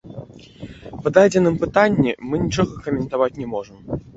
[1.03, 3.77] Па дадзеным пытанні мы нічога каментаваць не можам.